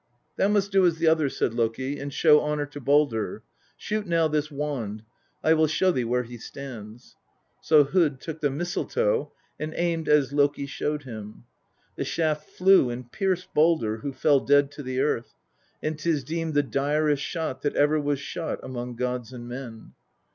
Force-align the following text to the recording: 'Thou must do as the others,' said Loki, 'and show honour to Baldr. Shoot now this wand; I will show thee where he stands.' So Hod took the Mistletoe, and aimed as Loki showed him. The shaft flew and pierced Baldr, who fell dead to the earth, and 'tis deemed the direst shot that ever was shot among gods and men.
'Thou 0.35 0.47
must 0.47 0.71
do 0.71 0.83
as 0.83 0.97
the 0.97 1.05
others,' 1.07 1.37
said 1.37 1.53
Loki, 1.53 1.99
'and 1.99 2.11
show 2.11 2.41
honour 2.41 2.65
to 2.65 2.81
Baldr. 2.81 3.43
Shoot 3.77 4.07
now 4.07 4.27
this 4.27 4.49
wand; 4.49 5.03
I 5.43 5.53
will 5.53 5.67
show 5.67 5.91
thee 5.91 6.05
where 6.05 6.23
he 6.23 6.37
stands.' 6.39 7.15
So 7.61 7.83
Hod 7.83 8.19
took 8.19 8.41
the 8.41 8.49
Mistletoe, 8.49 9.31
and 9.59 9.75
aimed 9.75 10.09
as 10.09 10.33
Loki 10.33 10.65
showed 10.65 11.03
him. 11.03 11.43
The 11.97 12.03
shaft 12.03 12.49
flew 12.49 12.89
and 12.89 13.11
pierced 13.11 13.53
Baldr, 13.53 14.01
who 14.01 14.11
fell 14.11 14.39
dead 14.39 14.71
to 14.71 14.81
the 14.81 15.01
earth, 15.01 15.35
and 15.83 15.99
'tis 15.99 16.23
deemed 16.23 16.55
the 16.55 16.63
direst 16.63 17.21
shot 17.21 17.61
that 17.61 17.75
ever 17.75 17.99
was 17.99 18.19
shot 18.19 18.59
among 18.63 18.95
gods 18.95 19.31
and 19.31 19.47
men. 19.47 19.91